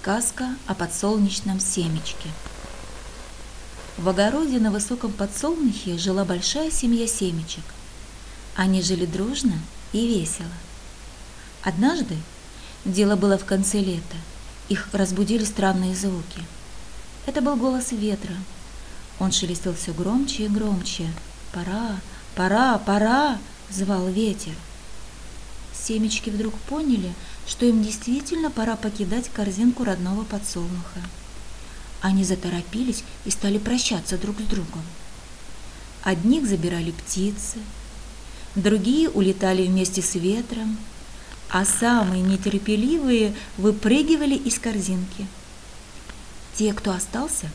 [0.00, 2.30] Сказка о подсолнечном семечке.
[3.98, 7.64] В огороде на высоком подсолнухе жила большая семья семечек.
[8.56, 9.58] Они жили дружно
[9.92, 10.48] и весело.
[11.62, 12.16] Однажды,
[12.86, 14.16] дело было в конце лета,
[14.70, 16.40] их разбудили странные звуки.
[17.26, 18.36] Это был голос ветра.
[19.18, 21.12] Он шелестел все громче и громче.
[21.52, 21.96] «Пора,
[22.34, 23.38] пора, пора!»–
[23.70, 24.54] звал ветер.
[25.86, 27.12] Семечки вдруг поняли,
[27.46, 31.00] что им действительно пора покидать корзинку родного подсолнуха.
[32.00, 34.82] Они заторопились и стали прощаться друг с другом.
[36.02, 37.58] Одних забирали птицы,
[38.54, 40.78] другие улетали вместе с ветром,
[41.50, 45.26] а самые нетерпеливые выпрыгивали из корзинки.
[46.54, 47.50] Те, кто остался,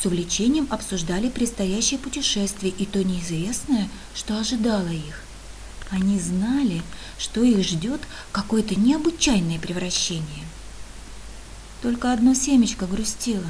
[0.00, 5.22] с увлечением обсуждали предстоящее путешествие и то неизвестное, что ожидало их.
[5.94, 6.82] Они знали,
[7.18, 8.00] что их ждет
[8.32, 10.44] какое-то необычайное превращение.
[11.82, 13.46] Только одно семечко грустило.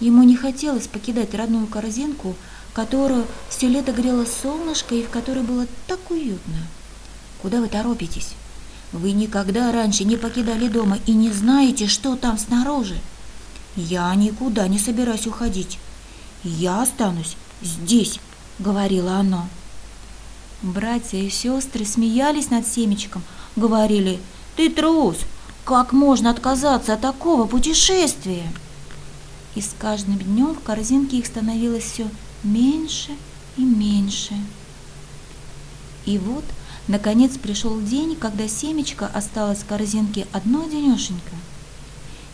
[0.00, 2.36] Ему не хотелось покидать родную корзинку,
[2.72, 6.56] которую все лето грело солнышко и в которой было так уютно.
[7.42, 8.30] Куда вы торопитесь?
[8.92, 12.98] Вы никогда раньше не покидали дома и не знаете, что там снаружи.
[13.76, 15.78] Я никуда не собираюсь уходить.
[16.44, 18.20] Я останусь здесь,
[18.58, 19.48] говорила оно.
[20.60, 23.22] Братья и сестры смеялись над семечком,
[23.54, 24.18] говорили,
[24.56, 25.18] «Ты трус!
[25.64, 28.42] Как можно отказаться от такого путешествия?»
[29.54, 32.08] И с каждым днем в корзинке их становилось все
[32.42, 33.12] меньше
[33.56, 34.34] и меньше.
[36.06, 36.44] И вот,
[36.88, 41.36] наконец, пришел день, когда семечко осталось в корзинке одно денешенько.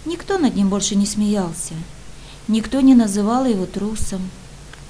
[0.06, 1.74] Никто над ним больше не смеялся,
[2.48, 4.30] никто не называл его трусом,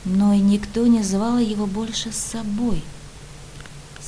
[0.04, 2.84] но и никто не звал его больше с собой–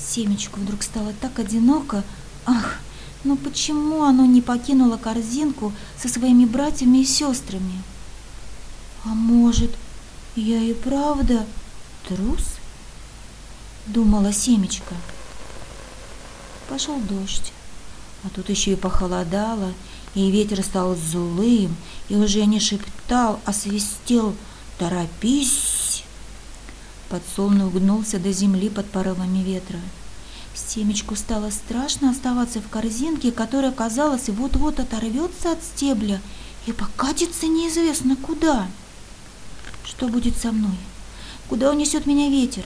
[0.09, 2.05] Семечку вдруг стало так одиноко.
[2.45, 2.79] Ах,
[3.25, 7.83] ну почему оно не покинуло корзинку со своими братьями и сестрами?
[9.05, 9.75] А может,
[10.37, 11.45] я и правда
[12.09, 12.45] трус?
[13.87, 14.95] Думала Семечка.
[16.69, 17.53] Пошел дождь,
[18.25, 19.73] а тут еще и похолодало,
[20.15, 21.77] и ветер стал злым,
[22.09, 24.35] и уже не шептал, а свистел
[24.79, 25.76] «Торопись!»
[27.09, 29.79] Подсолнух гнулся до земли под порывами ветра.
[30.55, 36.21] Семечку стало страшно оставаться в корзинке, которая, казалось, вот-вот оторвется от стебля
[36.67, 38.67] и покатится неизвестно куда.
[39.85, 40.77] Что будет со мной?
[41.49, 42.65] Куда унесет меня ветер?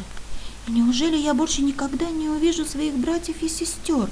[0.69, 4.09] неужели я больше никогда не увижу своих братьев и сестер?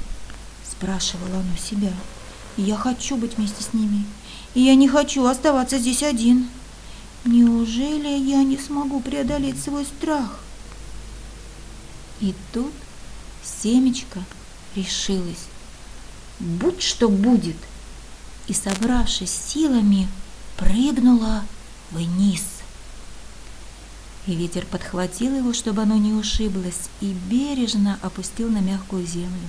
[0.68, 1.92] Спрашивала оно себя.
[2.56, 4.04] Я хочу быть вместе с ними.
[4.54, 6.48] И я не хочу оставаться здесь один.
[7.24, 10.40] Неужели я не смогу преодолеть свой страх?
[12.20, 12.72] И тут
[13.42, 14.24] семечко
[14.74, 15.46] решилось.
[16.38, 17.56] Будь что будет!
[18.46, 20.08] И, собравшись силами,
[20.56, 21.44] прыгнула
[21.90, 22.44] вниз.
[24.26, 29.48] И ветер подхватил его, чтобы оно не ушиблось, и бережно опустил на мягкую землю.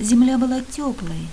[0.00, 1.28] Земля была теплой.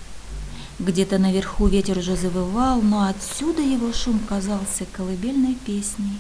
[0.80, 6.20] Где-то наверху ветер уже завывал, но отсюда его шум казался колыбельной песней.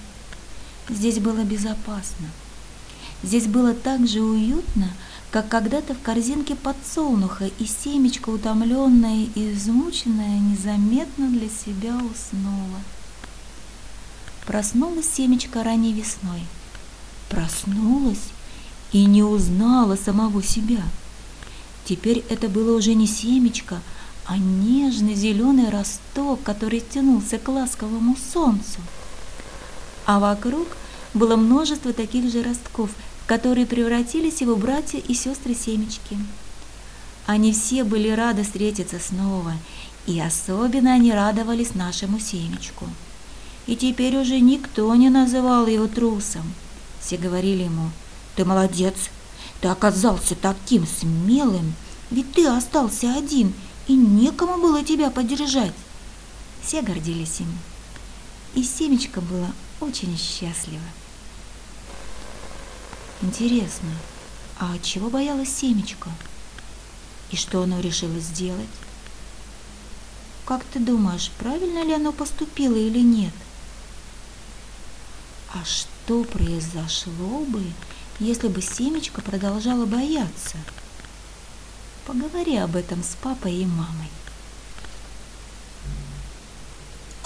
[0.87, 2.27] Здесь было безопасно.
[3.21, 4.89] Здесь было так же уютно,
[5.31, 12.79] как когда-то в корзинке подсолнуха, и семечко, утомленное и измученное, незаметно для себя уснуло.
[14.45, 16.43] Проснулась семечко ранней весной.
[17.29, 18.29] Проснулась
[18.93, 20.83] и не узнала самого себя.
[21.83, 23.81] Теперь это было уже не семечко,
[24.27, 28.79] а нежный зеленый росток, который тянулся к ласковому солнцу.
[30.05, 30.67] А вокруг
[31.13, 32.89] было множество таких же ростков,
[33.27, 36.17] которые превратились его братья и сестры семечки.
[37.25, 39.53] Они все были рады встретиться снова,
[40.05, 42.87] и особенно они радовались нашему семечку.
[43.65, 46.53] И теперь уже никто не называл его трусом.
[46.99, 47.89] Все говорили ему,
[48.35, 48.95] ты молодец,
[49.61, 51.73] ты оказался таким смелым,
[52.11, 53.53] ведь ты остался один,
[53.87, 55.73] и некому было тебя поддержать.
[56.61, 57.57] Все гордились им,
[58.55, 60.81] и семечко было очень счастливо.
[63.21, 63.89] Интересно,
[64.59, 66.09] а чего боялась семечко?
[67.31, 68.69] И что оно решило сделать?
[70.45, 73.33] Как ты думаешь, правильно ли оно поступило или нет?
[75.53, 77.63] А что произошло бы,
[78.19, 80.57] если бы семечко продолжало бояться?
[82.05, 84.09] Поговори об этом с папой и мамой.